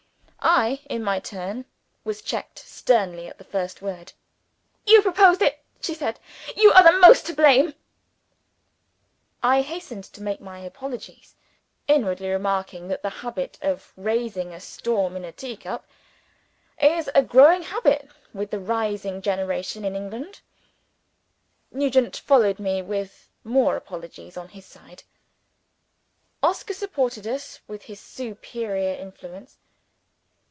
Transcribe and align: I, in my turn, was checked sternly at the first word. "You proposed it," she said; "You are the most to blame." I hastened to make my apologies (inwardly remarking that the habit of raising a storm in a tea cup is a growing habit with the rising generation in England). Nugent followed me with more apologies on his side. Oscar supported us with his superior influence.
I, 0.43 0.79
in 0.89 1.03
my 1.03 1.19
turn, 1.19 1.65
was 2.03 2.23
checked 2.23 2.57
sternly 2.57 3.27
at 3.27 3.37
the 3.37 3.43
first 3.43 3.83
word. 3.83 4.13
"You 4.87 5.03
proposed 5.03 5.43
it," 5.43 5.63
she 5.81 5.93
said; 5.93 6.19
"You 6.55 6.71
are 6.71 6.81
the 6.81 6.97
most 6.97 7.27
to 7.27 7.35
blame." 7.35 7.75
I 9.43 9.61
hastened 9.61 10.03
to 10.05 10.23
make 10.23 10.41
my 10.41 10.57
apologies 10.57 11.35
(inwardly 11.87 12.27
remarking 12.27 12.87
that 12.87 13.03
the 13.03 13.11
habit 13.21 13.59
of 13.61 13.93
raising 13.95 14.51
a 14.51 14.59
storm 14.59 15.15
in 15.15 15.25
a 15.25 15.31
tea 15.31 15.55
cup 15.57 15.85
is 16.81 17.07
a 17.13 17.21
growing 17.21 17.61
habit 17.61 18.09
with 18.33 18.49
the 18.49 18.59
rising 18.59 19.21
generation 19.21 19.85
in 19.85 19.95
England). 19.95 20.41
Nugent 21.71 22.17
followed 22.17 22.57
me 22.57 22.81
with 22.81 23.29
more 23.43 23.75
apologies 23.75 24.37
on 24.37 24.49
his 24.49 24.65
side. 24.65 25.03
Oscar 26.41 26.73
supported 26.73 27.27
us 27.27 27.59
with 27.67 27.83
his 27.83 27.99
superior 27.99 28.95
influence. 28.95 29.59